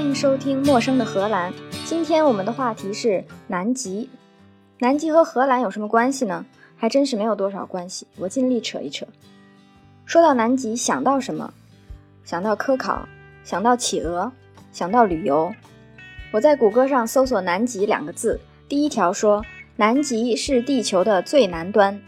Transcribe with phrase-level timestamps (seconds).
[0.00, 1.52] 欢迎收听《陌生的荷兰》。
[1.84, 4.08] 今天我们的话题是南极。
[4.78, 6.46] 南极和荷兰有什么关系呢？
[6.74, 8.06] 还真是没有多少关系。
[8.16, 9.04] 我尽力扯一扯。
[10.06, 11.52] 说到南极，想到什么？
[12.24, 13.06] 想到科考，
[13.44, 14.32] 想到企鹅，
[14.72, 15.52] 想到旅游。
[16.30, 18.40] 我在谷歌上搜索“南极”两个字，
[18.70, 19.44] 第一条说
[19.76, 22.00] 南极是地球的最南端。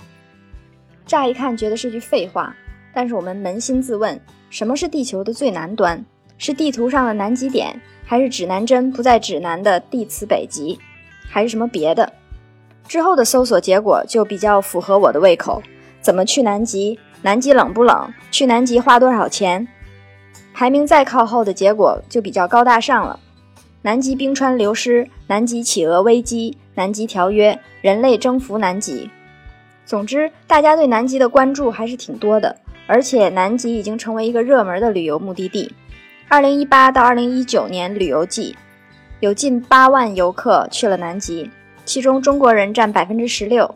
[1.05, 2.57] 乍一看觉得是句废话，
[2.95, 6.03] 但是我们扪心自问：什么是地球的最南端？
[6.45, 10.77] 是地图上的南极点，还是指南针不在指南的地磁北极，
[11.31, 12.13] 还是什么别的？
[12.89, 15.63] 之后的搜索结果就比较符合我的胃口。
[16.01, 16.99] 怎么去南极？
[17.23, 18.13] 南极冷不冷？
[18.33, 19.69] 去南极花多少钱？
[20.53, 23.21] 排名再靠后的结果就比较高大上了。
[23.83, 29.09] 南极冰川流失，南极企鹅危机，南极条约，人类征服南极。
[29.87, 32.57] 总之，大家对南极的关注还是挺多的，
[32.89, 35.73] 而且南极已经成为一个热门的旅游目的地。
[36.29, 38.57] 二零一八到二零一九年旅游季，
[39.21, 41.51] 有近八万游客去了南极，
[41.85, 43.75] 其中中国人占百分之十六。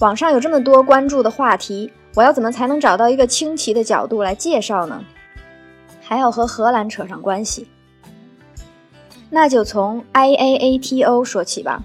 [0.00, 5.04] 网上有这么多关注的话题，我要怎么才能找到一个清奇的角度来介绍呢？
[6.02, 7.68] 还要和荷兰扯上关系，
[9.30, 11.82] 那就从 IAATO 说起吧。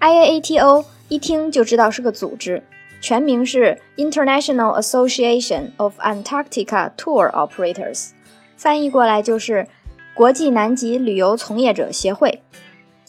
[0.00, 2.62] IAATO 一听就知道是个组织，
[3.00, 8.10] 全名是 International Association of Antarctica Tour Operators。
[8.56, 9.66] 翻译过来就是
[10.14, 12.42] 国际南极旅游从业者协会，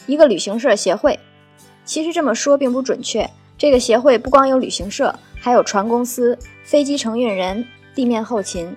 [0.05, 1.19] 一个旅行社协会。
[1.85, 8.75] 其实这么说并不准确，这个协会不光有旅行社，还有船公司、飞机承运人、地面后勤。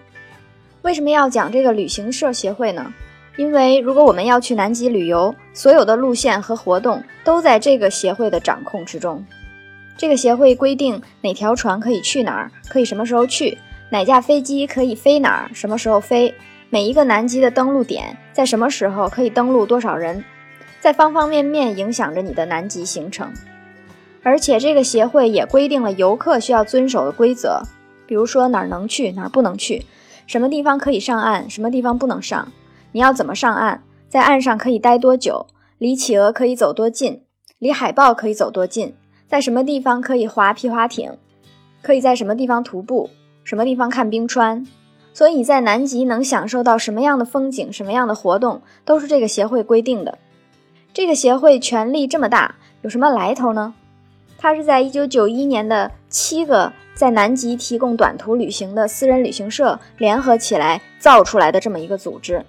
[0.83, 2.93] 为什么要讲这个旅行社协会呢？
[3.37, 9.25] 因为如果我们要去南极旅游，所有的路线和活动都在这个协会的掌控之中。
[9.99, 13.59] 这个协会规定哪条船可以去哪儿，可以什么时候去，
[13.91, 16.35] 哪架飞机可以飞哪儿，什么时候飞。
[16.69, 20.25] 每一个南极的登陆点在什么时候可以登陆多少人，
[20.81, 23.33] 在方方面面影响着你的南极行程。
[24.25, 27.63] 而且这个协会也规定了游客需要遵守的规则，
[28.07, 29.87] 比如说哪儿能去，哪儿不能去，
[30.27, 32.49] 什么地方可以上岸，什么地方不能上，
[32.91, 35.47] 你要怎么上岸，在岸上可以待多久，
[35.79, 37.23] 离企鹅可以走多近，
[37.61, 38.97] 离海豹可以走多近，
[39.29, 41.13] 在什么地方可以划皮划艇，
[41.81, 43.11] 可以在什么地方徒步，
[43.45, 44.67] 什么地方看冰川。
[45.17, 50.19] 所以在南极能享受到什么样的风景，什么样的活动，都是这个协会规定的。
[50.93, 53.73] 这个协会权力这么大，有什么来头呢？
[54.37, 62.45] 它是在1991年的七个在南极提供短途旅行的私人旅行社联合起来造出来的这么一个组织，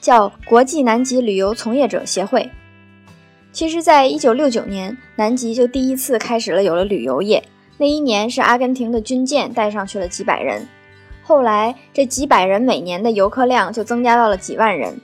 [0.00, 2.50] 叫国际南极旅游从业者协会。
[3.52, 7.44] 其实，在1969年，南极就第一次开始了有了旅游业。
[7.76, 10.66] 那一年是阿根廷的军舰带上去了几百人。
[11.26, 15.00] 后来，这几百人每年的游客量就增加到了几万人，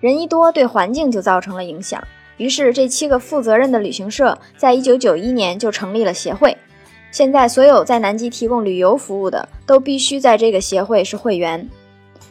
[0.00, 2.02] 人一多，对环境就造成了影响。
[2.38, 6.56] 于是，这七个负责任的旅行社在一九九一年就成立了协会。
[7.10, 11.68] 现在，所有在南极提供旅游服务的都必须在这个协会是会员。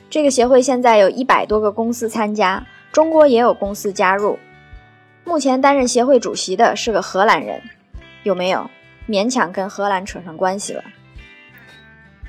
[0.09, 4.39] 这个协会现在有一百多个公司参加，中国也有公司加入。
[5.23, 7.61] 目前担任协会主席的是个荷兰人，
[8.23, 8.67] 有没有？
[9.07, 10.83] 勉强跟荷兰扯上关系了。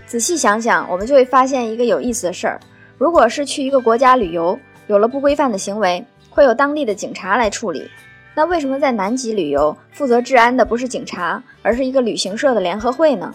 [0.07, 2.61] 仔细想想，我们就会发现一个有意思的事儿：
[2.97, 4.57] 如果是去一个国家旅游，
[4.87, 7.91] 有了不规范的行为，会有当地的警察来处理。
[8.33, 13.35] 那为什么在南极旅游，负责治安的不是警察，而是一个旅行社的联合会呢？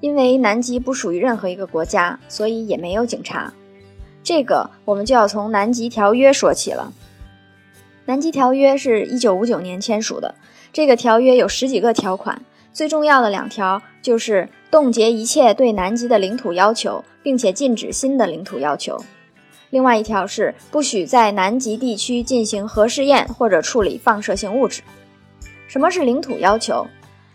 [0.00, 3.52] 因为南极不属于任何一个国家，所以也没有警察。
[4.22, 6.92] 这个我们就要从南极条约说起了。
[8.04, 10.36] 南极条约是一九五九年签署的，
[10.72, 12.40] 这个条约有十几个条款，
[12.72, 14.48] 最重要的两条就是。
[14.70, 18.96] 冻结一切对南极的领土要求，并且禁止新的领土要求。
[19.70, 24.82] 另外一条是不许在南极地区进行核试验或者处理放射性物质。
[25.68, 26.86] 什么是领土要求？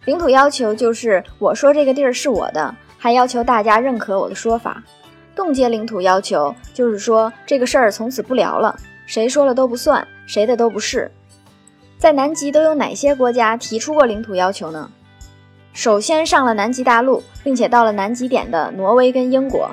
[0.06, 4.84] 领土要求就是我说这个地儿是我的，还要求大家认可我的说法。
[5.36, 11.12] 冻结领土要求就是说这个事儿从此不聊了，谁说了都不算，谁的都不是。
[11.98, 14.92] 在南极都有哪些国家提出过领土要求呢？
[15.76, 19.70] 首先上了南极大陆，并且到了南极点的挪威跟英国。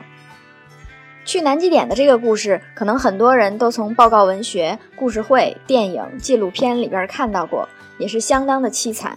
[1.25, 7.69] 去南极点的这个故事，可能很多人都从报告文学、故事会、电影、纪录片里边看到过，
[7.99, 9.17] 也是相当的凄惨。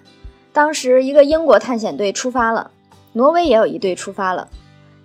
[0.53, 2.69] 当时一个英国探险队出发了，
[3.13, 4.47] 挪威也有一队出发了。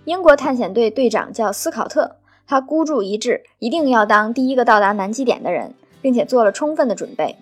[0.05, 7.37] 英国探险队队长叫斯考特，他孤注一掷，一定要当第一个到达南极点的人，并且做了充分的准备。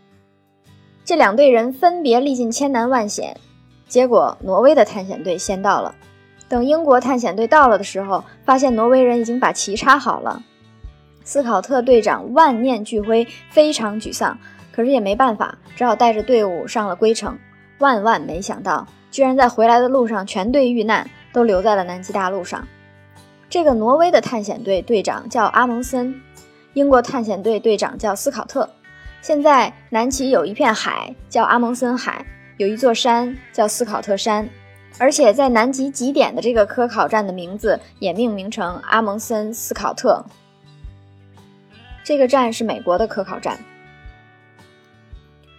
[1.03, 3.35] 这两队人分别历尽千难万险。
[3.89, 5.94] 结果，挪威的探险队先到了。
[6.47, 10.41] 等英国探险队到了的时候，发现挪威人已经把旗插好了。
[11.24, 14.38] 斯考特队长万念俱灰，非常沮丧，
[14.71, 17.38] 可是也没办法，只好带着队伍上了归程。
[17.80, 22.68] 万万没想到，居然在回来的路上全队遇难，都留在了南极大陆上。
[23.50, 26.19] 这个挪威的探险队队长叫阿蒙森，
[26.74, 28.69] 英国探险队队长叫斯考特。
[29.21, 32.25] 现在南极有一片海叫阿蒙森海，
[32.59, 34.50] 有一座山叫斯考特山，
[34.97, 40.21] 而且在南极极点的这个科考站的名字也命名成阿蒙森斯考特。
[42.03, 43.57] 这个站是美国的科考站。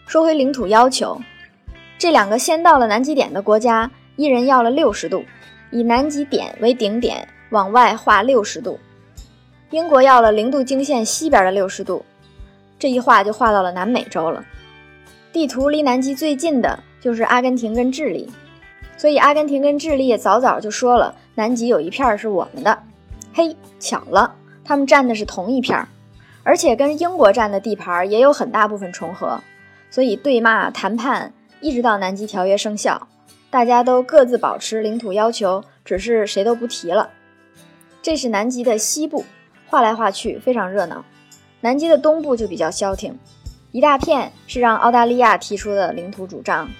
[0.06, 1.18] 说回领土要求，
[1.96, 5.24] 这两个先到了南极点的国家，一人要了六十度，
[5.70, 8.78] 以南极点为顶点，往外画六十度。
[9.70, 12.04] 英国要了零度经线西边的六十度，
[12.78, 14.44] 这一画就画到了南美洲了。
[15.32, 18.28] 地图离南极最近的就是阿根廷跟智利，
[18.96, 22.78] 所以阿根廷跟智利早早就说了，南极有一片是我们的。
[23.32, 25.86] 嘿，巧了，他们占的是同一片。
[26.42, 29.40] 而且跟英国占的地盘也有很大部分重合，
[29.90, 33.08] 所以对骂谈判一直到南极条约生效，
[33.50, 37.10] 大家都各自保持领土要求，只是谁都不提了。
[38.00, 39.24] 这是南极的西部，
[39.66, 41.04] 画来画去非常热闹。
[41.60, 43.18] 南极的东部就比较消停，
[43.70, 46.70] 一大片是让澳大利亚提出的领土主张，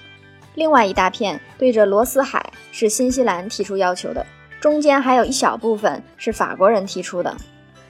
[0.55, 4.25] 另外一大片对着罗斯海是新西兰提出要求的，
[4.59, 7.35] 中间还有一小部分是法国人提出的。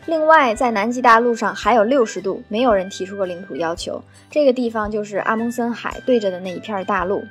[0.07, 4.03] 另外，在南极大陆上还有六十度，没有人提出过领土要求。
[4.29, 7.23] 这个地方就是阿蒙森海对着的那一片大陆，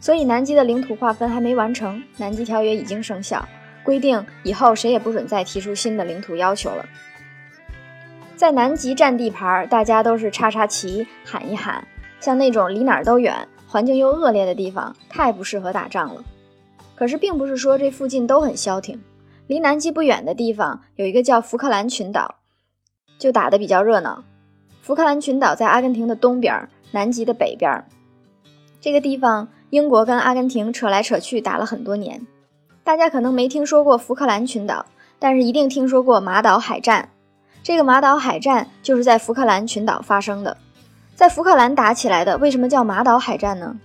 [0.00, 2.00] 所以南极的领土划分还没完成。
[2.16, 3.48] 南极条约已经生效，
[3.82, 6.86] 规定以后谁也不准再提出新的领土要求了。
[8.36, 11.84] 在南极占地盘，大家都是插插旗，喊一喊。
[12.20, 16.22] 像那种离哪儿都远、环境又恶劣的地方，太不适合打仗了。
[16.94, 19.02] 可是，并不是说这附近都很消停。
[19.48, 22.36] 离南极不远的地方有一个叫福克兰群岛，
[23.18, 24.22] 就打得比较热闹。
[24.80, 27.84] 福克兰群岛在阿根廷的东边，南极的北边。
[28.80, 32.24] 这个地方，英国跟阿根廷扯来扯去打了很多年。
[32.84, 34.86] 大家可能没听说过福克兰群岛，
[35.18, 37.08] 但是一定听说过马岛海战。
[37.64, 40.56] 这个马岛海战就是在福克兰群岛发生的，
[41.14, 42.36] 在福克兰打起来的。
[42.38, 43.76] 为什么叫马岛海战呢？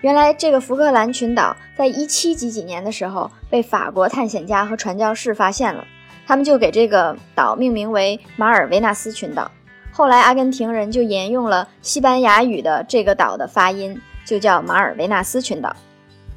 [0.00, 5.82] 原来这个福克兰群岛在一七几几年的时候被法国探险家和传教士发现了，
[6.26, 9.50] 他们就给这个岛命名为马尔维纳斯群岛。
[9.90, 15.74] 后来阿根廷人就沿用了西班牙语的这个岛的发音，就叫马尔维纳斯群岛。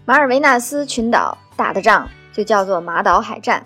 [0.06, 3.62] 马尔维纳斯群岛打的仗就叫做马岛海战。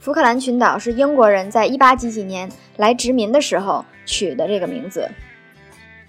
[0.00, 5.08] 福克兰群岛是英国人在一八几几年来殖民的时候取的这个名字。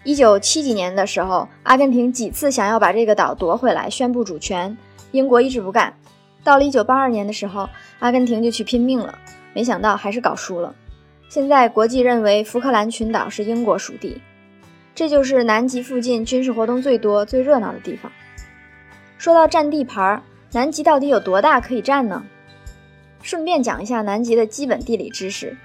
[0.03, 4.75] 一九七几年的时候，阿根廷几次想要把这个岛夺回来，宣布主权，
[5.11, 5.93] 英国一直不干。
[6.43, 7.69] 到了一九八二年的时候，
[7.99, 9.15] 阿根廷就去拼命了，
[9.53, 10.73] 没想到还是搞输了。
[11.29, 14.19] 现在国际认为福克兰群岛是英国属地，
[14.95, 18.11] 这就是南极附近军事活动最多、最热闹的地方。
[19.19, 22.23] 说到占地盘儿，南极到底有多大可以占呢？
[23.21, 25.55] 顺便讲一下南极的基本地理知识。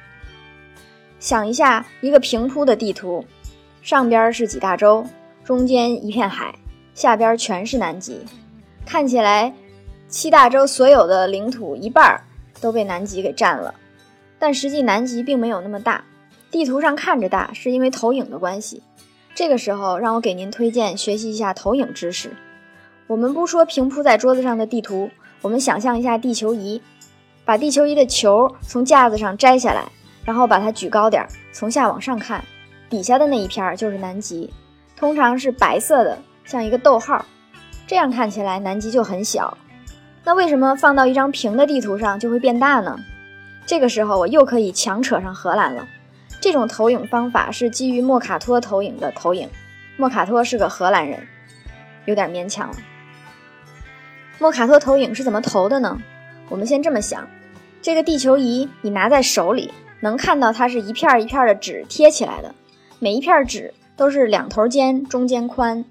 [1.19, 3.25] 想一下一个平铺的地图。
[3.87, 5.07] 上边是几大洲，
[5.45, 6.53] 中间一片海，
[6.93, 8.21] 下边全是南极。
[8.85, 9.55] 看起来
[10.09, 12.21] 七大洲所有的领土一半
[12.61, 13.73] 都被南极给占了，
[14.41, 16.03] 但实际南极并没有那么大。
[16.51, 18.83] 地图上看着大，是因为投影的关系。
[19.37, 22.33] 这个时候，让我给您推荐学习一下投影知识。
[23.07, 25.11] 我们不说平铺在桌子上的地图，
[25.43, 26.83] 我们想象一下地球仪，
[27.45, 29.85] 把地球仪的球从架子上摘下来，
[30.25, 32.45] 然后把它举高点，从下往上看。
[32.89, 34.53] 底下的那一片儿就是南极，
[34.97, 37.25] 通常是白色的，像一个逗号，
[37.87, 39.57] 这样看起来南极就很小。
[40.25, 42.97] 那为什么放到一张平的地图上就会变大呢？
[43.65, 45.87] 这个时候我又可以强扯上荷兰了。
[46.41, 49.49] 这种投影方法是基于莫卡托投影的投影。
[49.97, 51.27] 莫卡托是个荷兰人，
[52.05, 52.77] 有点勉强了。
[54.39, 55.99] 莫卡托投影是怎么投的呢？
[56.49, 57.27] 我们先这么想：
[57.83, 62.55] 这个地球仪你拿在手里，能看到它是一片一片的纸贴起来的。
[62.99, 65.85] 每一片纸都是两头尖，中间宽。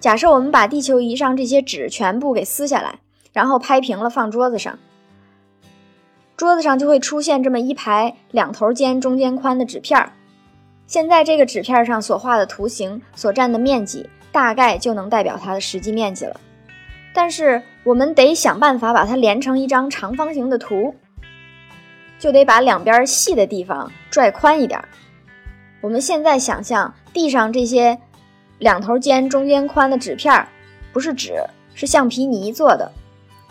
[0.00, 3.00] 假设我们把地球仪上这些纸全部给撕下来，
[3.32, 4.78] 然后拍平了放桌子上，
[6.36, 10.12] 桌子上就会出现这么一排两头尖、中间宽的纸片儿。
[10.86, 16.40] 现在这个纸片上所画的图形所占的面积，大概就能代表它的实际面积了。
[17.12, 20.94] 但是我们得想办法把它连成一张长方形的图，
[22.18, 24.82] 就得把两边细的地方拽宽一点。
[25.86, 27.96] 我们现在想象地上这些
[28.58, 30.48] 两头尖、中间宽的纸片儿，
[30.92, 31.34] 不是纸，
[31.76, 32.90] 是橡皮泥做的。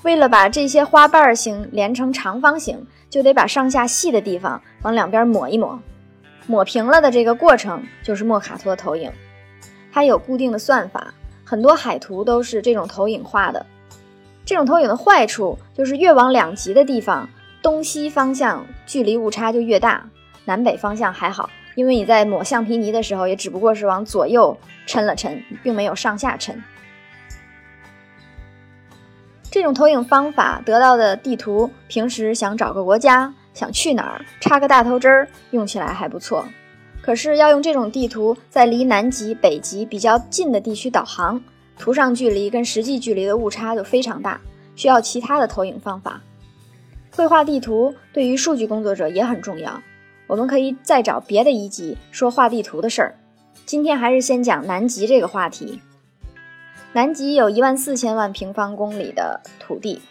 [0.03, 5.79] 为了把这些花瓣形连成长方形，就得把上下细的地方往两边抹一抹。
[6.45, 9.09] 抹平了的这个过程就是莫卡托投影，
[9.93, 11.13] 它有固定的算法，
[11.45, 13.65] 很多海图都是这种投影画的。
[14.43, 17.29] 这种投影的坏处就是越往两极的地方，
[17.61, 20.09] 东西方向距离误差就越大，
[20.43, 26.55] 南北方向还好，因为你在抹橡皮泥的时候也只不过是往左右抻了抻，并没有上下抻。
[29.51, 33.33] 这种投影方法得到的地图，平时想找个国家。
[33.53, 36.45] 想去哪儿插个大头针儿，用起来还不错。
[37.01, 41.41] 可是要用这种地图在离南极、北极比较近的地区导航，
[41.79, 44.41] 图上距离跟实际距离的误差就非常大，
[44.75, 46.21] 需要其他的投影方法。
[47.15, 49.81] 绘画地图对于数据工作者也很重要。
[50.27, 53.15] 我们可以再找别的一集说画地图的事儿。
[53.65, 55.81] 今天还是先讲南极这个话题。
[56.93, 60.01] 南极有一万四千万平方公里的土地。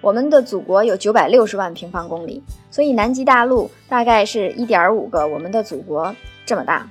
[0.00, 6.88] 我们的祖国有九百六十万平方公里，所以南极大陆大概是一点五个我们的祖国这么大。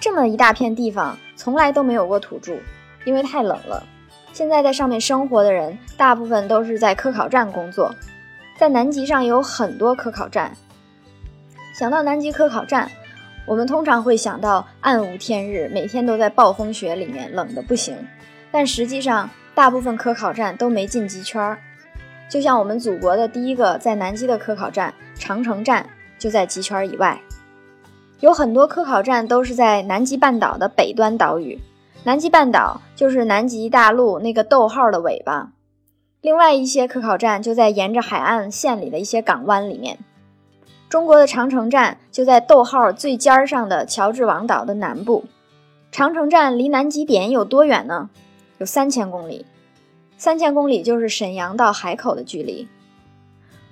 [0.00, 2.56] 这么一大片地方从来都没有过土著，
[3.04, 3.84] 因为太冷了。
[4.32, 7.94] 现在在上面生活的人大部分都是在科考站工作，
[8.56, 10.56] 在南极上有很多科考站。
[11.78, 12.90] 想到南极科考站，
[13.46, 17.96] 我们通常会想到暗无天日，每天都在暴风雪里面冷的不行。
[18.50, 21.56] 但实际上，大部分科考站都没进极圈儿。
[22.28, 27.20] 就像我们祖国的第一个在南极的科考站长城站就在极圈以外，
[28.18, 31.60] 有很多科考站都是在南极半岛的北端岛屿。
[32.02, 35.52] 南极半岛就是南极大陆那个逗号的尾巴。
[36.22, 39.96] 另外一些科考站就在沿着海岸线里的一些港湾里面。
[40.88, 45.24] 中国的长城站就在逗号最尖儿上的乔治王岛的南部。
[45.92, 48.08] 长城站离南极点有多远呢？
[48.56, 49.44] 有三千公里。
[50.16, 52.66] 三千公里就是沈阳到海口的距离。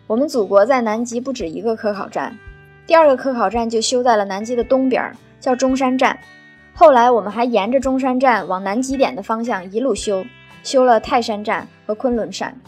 [0.06, 2.38] 我们祖国在南极不止一个科考站，
[2.86, 6.18] 第二个科考站就修在了南极的东边，叫中山站。
[6.74, 10.24] 后来我们还沿着中山站往南极点的方向一路修，
[10.62, 12.60] 修了泰山站和昆仑山。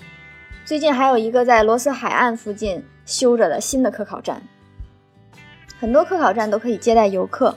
[0.64, 4.40] 最近还有一个在罗斯海岸附近修着的新的科考站。
[5.80, 7.56] 很多科考站都可以接待游客。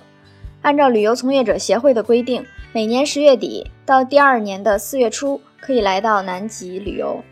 [0.63, 2.43] 按照旅游从业者协会的规定，
[2.73, 5.39] 每年十月底到第二年的四月初。
[5.63, 7.23] 可以来到南极旅游。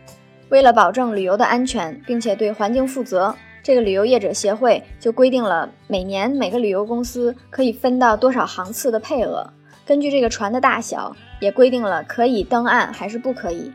[0.49, 9.51] 为了保证旅游的安全，并且对环境负责，这个旅游业者协会就规定了每年每个旅游公司可以分到多少航次的配额。
[9.83, 13.73] 根据这个船的大小，也规定了可以登岸还是不可以。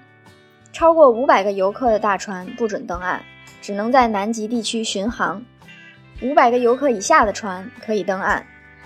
[0.72, 3.20] 超过五百个游客的大船不准登岸，
[3.64, 5.42] 只能在南极地区巡航。
[6.20, 8.44] 五百个游客以下的船可以登岸，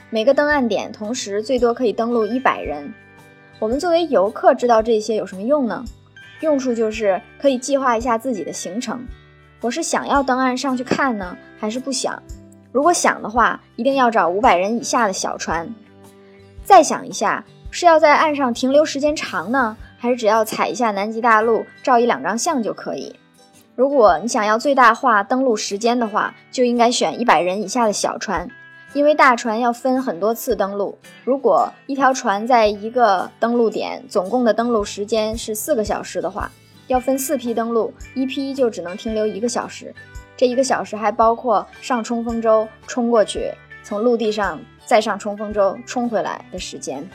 [0.08, 2.94] 每个登岸点同时最多可以登陆一百人。
[3.58, 5.84] 我们作为游客知道这些有什么用呢？
[6.42, 9.04] 用处就是可以计划一下自己的行程。
[9.60, 12.22] 我是想要登岸上去看呢，还是不想？
[12.70, 15.68] 如果想的话，一定要找五百人以下的小船。
[16.62, 23.16] 再想一下，是要在岸上停留时间长呢，还是只要踩一下南极大陆，照一两张相就可以？
[23.78, 28.50] 如果你想要最大化登陆时间的话，就应该选一百人以下的小船。
[28.92, 36.50] 因为大船要分很多次登陆，如果一条船在一个登陆点总共的登陆时间是四个小时的话，
[36.88, 39.94] 要分四批登陆，一批就只能停留一个小时。
[40.36, 43.52] 这一个小时还包括上冲锋舟冲过去，
[43.84, 47.08] 从陆地上再上冲锋舟冲回来的时间。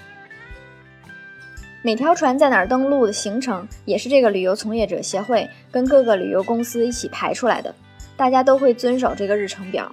[1.86, 7.76] 每条船在哪儿登陆的行程，也是这个旅游从业者协会跟各个旅游公司一起排出来的，
[8.16, 9.92] 大家都会遵守这个日程表。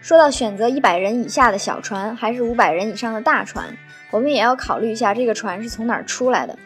[0.00, 3.76] 说到选择一百人以下的小船还是五百人以上的大船，
[4.10, 6.58] 我们也要考虑一下这个船是从哪儿出来的。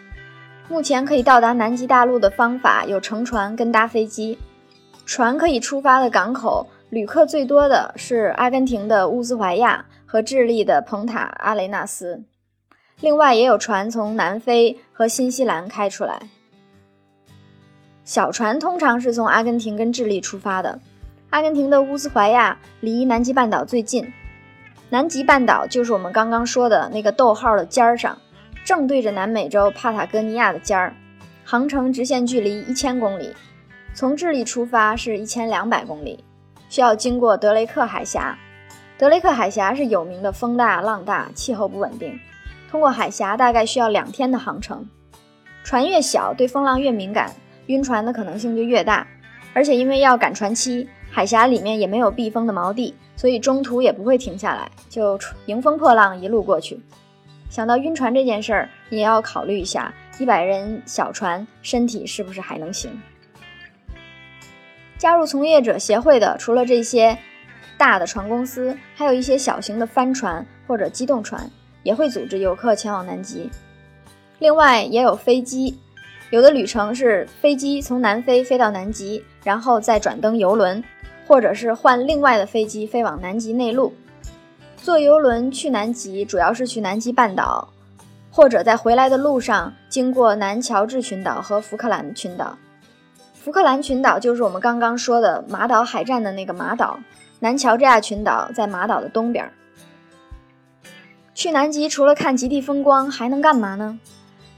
[0.69, 4.39] 目前可以到达南极大陆的方法有乘船跟搭飞机。
[5.05, 12.23] 船可以出发的港口，旅客最多的是阿根廷的乌兹怀亚和智利的蓬塔阿雷纳斯，
[13.01, 16.21] 另外也有船从南非和新西兰开出来。
[18.05, 20.81] 小船通常是从阿根廷跟智利出发的。
[21.31, 24.13] 阿根廷的乌兹怀亚离南极半岛最近，
[24.89, 28.19] 南极半岛就是我们刚刚说的那个逗号的尖儿上，
[28.65, 30.93] 正对着南美洲帕塔哥尼亚的尖儿，
[31.45, 33.33] 航程直线距离一千公里，
[33.95, 36.25] 从智利出发是一千两百公里，
[36.69, 38.37] 需要经过德雷克海峡。
[38.99, 42.19] 德雷克海峡是有名的风大浪大，气候不稳定，
[42.71, 44.89] 通过海峡大概需要两天的航程。
[45.65, 47.35] 船越小，对风浪越敏感，
[47.67, 49.07] 晕船的可能性就越大，
[49.53, 50.89] 而且因为要赶船期。
[51.13, 56.81] 海峡里面也没有避风的锚地，所以中途也不会停下来，就迎风破浪一路过去。
[57.49, 62.93] 想到晕船这件事儿，你也要考虑一下，一百人小船身体是不是还能行？
[64.99, 67.19] 加入从业者协会的，除了这些
[67.77, 71.51] 大的船公司，还有一些小型的帆船或者机动船，
[71.83, 73.51] 也会组织游客前往南极。
[74.39, 75.79] 另外，也有飞机，
[76.31, 80.83] 有的旅程是飞机从南非飞到南极，然后再转登游轮，
[81.27, 83.93] 或者是换另外的飞机飞往南极内陆。
[84.79, 87.69] 坐游轮去南极，主要是去南极半岛，
[88.31, 92.57] 或者在回来的路上经过南乔治群岛和福克兰群岛。
[93.35, 96.99] 福克兰群岛就是我们刚刚说的马岛海战的那个马岛，
[97.41, 99.51] 南乔治亚群岛在马岛的东边。
[101.41, 103.99] 去南极除了看极地风光，还能干嘛呢？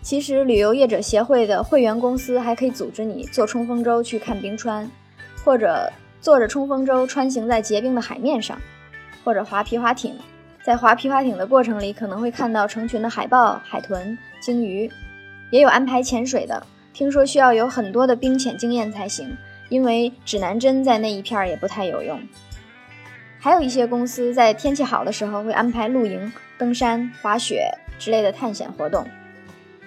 [0.01, 4.91] 其实旅游业者协会的会员公司还可以组织你坐冲锋舟去看冰川，
[5.45, 8.61] 或者坐着冲锋舟穿行在结冰的海面上，
[9.23, 10.17] 或者划皮划艇。
[10.65, 14.91] 在划皮划艇的过程里，可能会看到成群的海豹、海豚、鲸鱼，
[15.53, 16.67] 也有安排潜水的。
[16.93, 19.37] 听说需要有很多的冰潜经验才行，
[19.69, 22.21] 因为指南针在那一片儿也不太有用。
[23.39, 29.04] 还有一些公司在天气好的时候会安排露营、登山、滑雪之类的探险活动。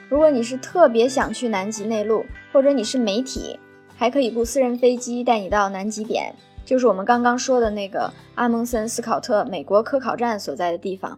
[0.10, 3.58] 如果你是特别想去南极内陆，或者你是媒体，
[3.96, 11.18] 还可以雇私人飞机带你到南极点，就是我们刚刚说的那个阿蒙森斯考特美国科考站所在的地方。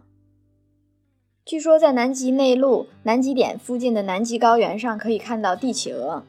[1.44, 6.22] 据说在南极内陆南极点附近的南极高原上可以看到帝企鹅。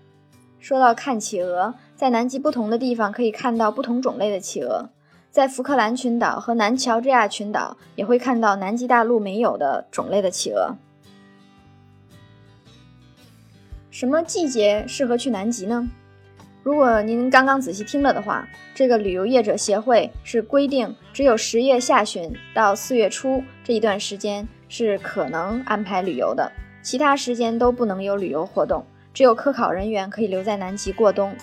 [0.57, 4.89] 说到看企鹅，在南极不同的地方可以看到不同种类的企鹅。
[5.31, 10.75] 在福克兰群岛和南乔治亚群岛也会看到南极大陆没有的种类的企鹅。
[13.91, 15.88] 什么季节适合去南极呢？
[16.63, 24.48] 如果您刚刚仔细听了的话，这个旅游业者协会是规定只有十月下旬到四月初这一段时间。
[24.71, 26.51] 是可能安排旅游的，
[26.83, 31.36] 其他时间都不能有旅游活动，只有科考人员可以留在南极过冬。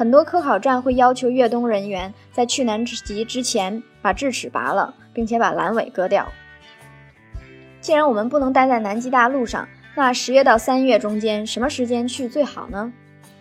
[0.00, 6.26] 很多科考站会要求越冬人员在去南极之前把智齿拔了，并且把阑尾割掉。
[7.82, 12.90] 既然我们不能待在南极大陆上，那十月到三月中间什么时间去最好呢？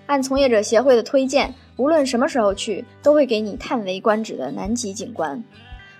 [0.08, 5.42] 按从业者协会的推荐，无论什么时候去，都会给你叹为观止的南极景观，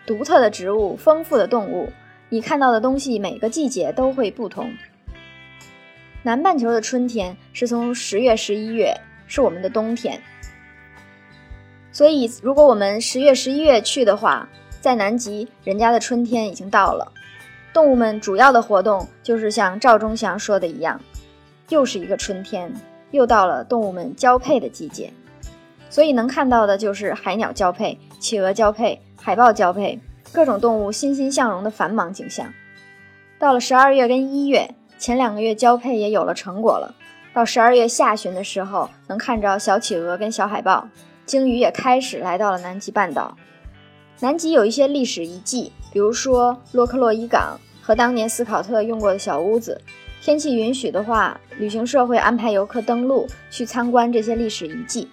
[0.06, 1.88] 独特的植物，丰富的动物。
[2.28, 4.70] 你看到的东西每个季节都会不同。
[6.22, 8.94] 南半球的春天是从十月、十一月，
[9.26, 10.22] 是我们的冬天。
[12.00, 14.48] 所以，如果我们十月、十一月去的话，
[14.80, 17.12] 在南极，人家的春天已经到了。
[17.74, 20.98] 动物们主要的活动就是像赵忠祥说的一样，
[21.68, 22.74] 又是一个春天，
[23.12, 25.12] 又到了动物们交配的季节。
[25.90, 30.00] 所以能看到的就是海鸟交配、企鹅交配、海豹交配。
[30.32, 32.54] 各种动物欣欣向荣的繁忙景象。
[33.38, 36.96] 到了十二月跟一月，前两个月交配也有了成果了。
[37.34, 40.88] 到十二月下旬的时候，能看着小企鹅跟小海豹，
[41.30, 43.38] 鲸鱼也开始来到了南极半岛。
[44.20, 49.80] 南极有一些历史遗迹，比如说洛克洛伊港和当年斯考特用过的小屋子。
[50.24, 55.08] 天气允许的话，旅行社会安排游客登陆去参观这些历史遗迹。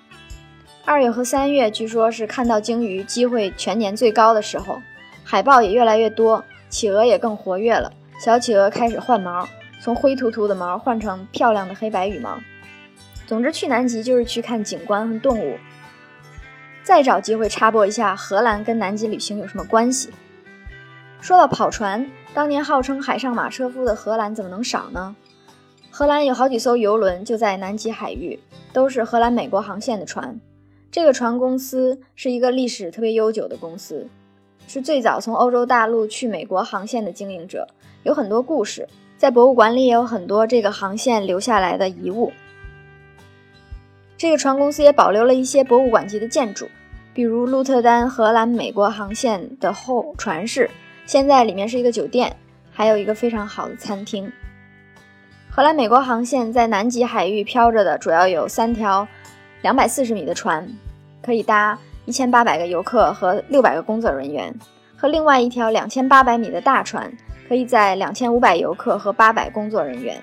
[0.86, 4.80] 二月和三月，据说是看到鲸鱼机会全年最高的时候。
[5.22, 7.92] 海豹也越来越多，企鹅也更活跃了。
[8.18, 9.46] 小企鹅开始换毛，
[9.82, 12.38] 从灰秃秃的毛换成漂亮的黑白羽毛。
[13.26, 15.58] 总之，去南极就是去看景观和动物。
[16.86, 20.08] 再找机会插播一下，荷兰跟南极旅行有什么关系？
[21.20, 25.16] 说到跑船，当年号称海上马车夫的荷兰怎么能少呢？
[25.90, 28.38] 荷兰有好几艘游轮就在南极海域，
[28.72, 30.40] 都是荷兰美国航线的船。
[30.92, 34.06] 这个船公司是一个历史特别悠久的公司。
[34.68, 37.66] 是最早从欧洲大陆去美国航线的经营者，
[38.04, 38.86] 有很多故事，
[39.18, 42.32] 在博物馆里也有很多这个航线留下来的遗物。
[44.18, 46.68] 这个船公司也保留了一些博物馆级的建筑，
[47.12, 50.70] 比如鹿特丹荷兰美国航线的候船室，
[51.04, 52.34] 现在里面是一个酒店，
[52.72, 54.32] 还有一个非常好的餐厅。
[55.50, 59.06] 荷兰美国航线在南极海域漂着的主要有三条
[59.62, 60.68] 两百四十米的船，
[61.22, 61.78] 可以搭。
[62.06, 64.54] 一千八百个游客和六百个工作人员，
[64.96, 67.12] 和另外一条两千八百米的大船，
[67.48, 70.16] 可以载两千五百游客和八百工作人员。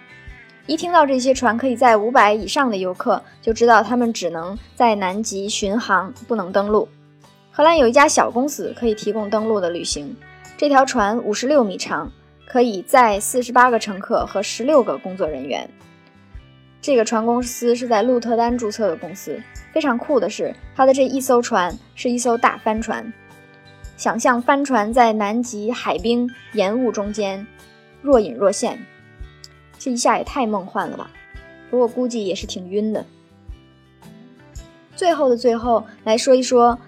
[0.66, 6.88] 一听到这些船可以载五百以上的游客，就知道他们只能在南极巡航，不能登陆。
[7.52, 10.16] 荷兰有一家小公司可以提供登陆的旅行，
[10.58, 12.10] 这条船五十六米长，
[12.48, 15.70] 可以载四十八个乘客和十六个工作人员。
[16.82, 19.40] 这个船公司是在鹿特丹注册的公司。
[19.74, 23.12] 非常酷的是，它的这一艘船是一艘大帆船。
[23.98, 27.46] 想象帆船在南极海冰盐雾中间
[28.02, 28.80] 若隐若现，
[29.84, 31.12] 这一下也太梦幻了吧！
[31.70, 33.06] 不过估计也是挺晕的。
[34.96, 36.80] 最后的最后，来说一说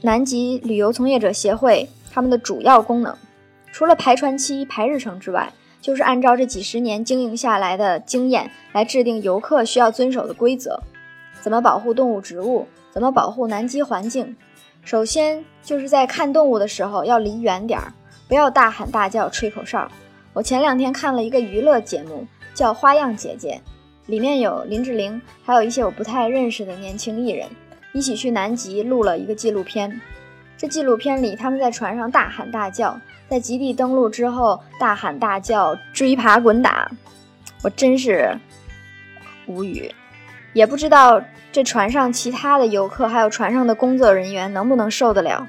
[0.00, 3.14] 南极旅游从业者协会他们的主要功能，
[3.70, 5.52] 除了排船期、排日程之外，
[5.82, 10.80] 就是按照这几十年经营下来的经验来制定游客需要遵守的规则，
[11.42, 14.34] 怎么保护动物、植物，怎么保护南极环境。
[14.82, 17.92] 首先就是在看动物的时候要离远点儿，
[18.26, 19.86] 不要大喊大叫、吹口哨。
[20.36, 23.58] 我前两天看了一个娱乐节目，叫《花样姐姐》，
[24.04, 27.48] 里面有林志玲，还有一些我不太认识的年轻艺人，
[27.94, 29.98] 一起去南极录了一个纪录片。
[30.58, 33.00] 这纪录片里，他们在船上大喊大叫。
[33.30, 36.90] 在极地登陆之后，大喊大叫、追爬滚打，
[37.62, 38.36] 我真是
[39.46, 39.90] 无语，
[40.52, 41.18] 也不知道
[41.50, 45.48] 这船上其他的游客还有船上的工作人员能不能受得了。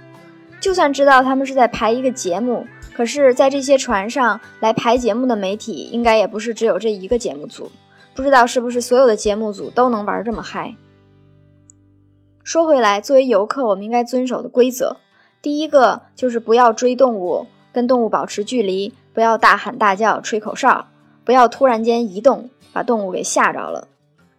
[0.61, 2.65] 就算知道他们是在排一个节目，
[2.97, 7.69] 可是，在这些船上来排节目的媒体，应该也不是只有这一个节目组，
[8.15, 10.75] 不知道是不是所有的节目组都能玩这么嗨。
[12.43, 14.97] 说回来，作为游客，我们应该遵守的规则，
[15.43, 17.45] 第一个就是不要追动物。
[17.71, 20.87] 跟动物保持距离，不要大喊大叫、吹口哨，
[21.23, 23.87] 不要突然间移动，把动物给吓着了。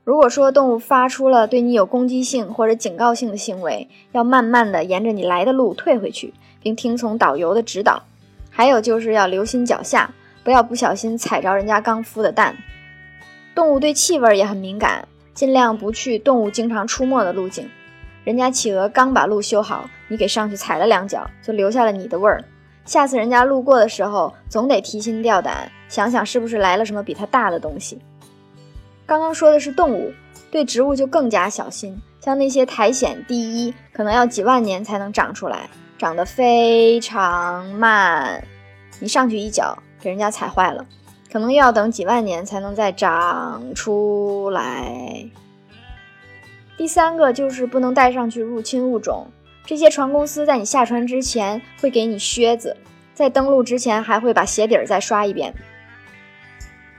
[0.02, 8.02] 如果说动物发出了对你有攻击性或者警告性的行为，要慢慢的沿着你来的路退回去，并听从导游的指导。
[8.58, 12.56] 还有就是要留心脚下，不要不小心踩着人家刚孵的蛋。
[13.54, 17.70] 动物对气味也很敏感，尽量不去动物经常出没的路径。
[18.24, 22.42] 人家企鹅刚把路修好，你给上去踩了两脚，就留下了你的味儿。
[22.84, 28.00] 下次人家路过的时候，总得提心吊胆，想想是不是来了什么比它大的东西。
[29.06, 30.12] 刚刚说的是动物，
[30.50, 31.96] 对植物就更加小心。
[32.18, 38.42] 像那些苔藓，第一可能要几万年才能长出来，长得非常慢，
[39.00, 40.86] 你上去一脚给人家踩坏了，
[41.32, 45.26] 可能又要等几万年才能再长出来。
[46.76, 49.26] 第三个就是不能带上去入侵物种。
[49.66, 52.76] 这些船公司在你下船之前会给你靴子，
[53.12, 55.52] 在登陆之前还会把鞋底儿再刷一遍。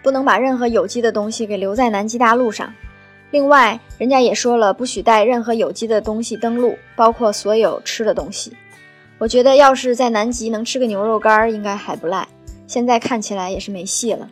[0.03, 2.73] 不能把任何有机的东西给留在南极大陆上。
[3.31, 8.53] 另外，人家也说了，不许带任何有机的东西登陆，包括所有吃的东西。
[9.19, 12.25] 我觉得要是在南极能吃个牛肉干儿，应该还不赖。
[12.65, 14.29] 现在看起来也是没戏了。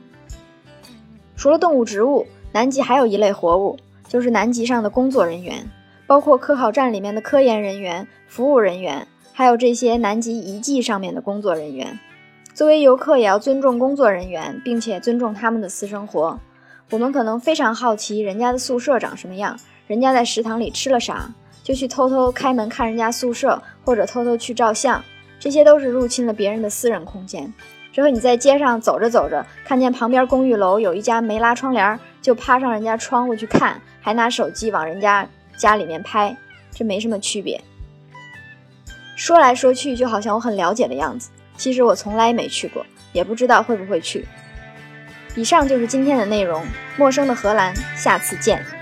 [1.36, 5.70] 除了动物、植物，南极还有一类活物，就是南极上的工作人员。
[6.08, 12.00] 包括科考站里面的科研人员、服务人员，还有这些南极遗迹上面的工作人员。
[12.54, 16.40] 作为游客，也要尊重工作人员，并且尊重他们的私生活。
[16.92, 25.02] 我们可能非常好奇人家的宿舍长什么样，人家在食堂里吃了啥，就去偷偷开门看人家宿舍，或者偷偷去照相。
[25.40, 27.54] 这些都是入侵了别人的私人空间。
[27.94, 35.26] 这和你在街上走着走着，看见旁边公寓楼有一家没拉窗帘，就趴上人家窗户去看，还拿手机往人家。
[35.56, 36.36] 家里面拍，
[36.72, 37.60] 这没什么区别。
[39.16, 41.30] 说来说去，就好像我很了解的样子。
[41.56, 44.28] 其实我从来没去过，也不知道会不会去。
[45.36, 46.64] 以上就是今天的内容。
[46.98, 48.77] 陌生的荷兰，下次见。